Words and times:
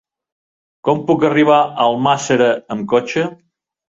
Com 0.87 1.03
puc 1.09 1.25
arribar 1.29 1.57
a 1.57 1.85
Almàssera 1.89 2.47
amb 2.77 2.89
cotxe? 2.95 3.27